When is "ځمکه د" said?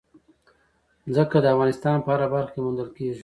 1.13-1.45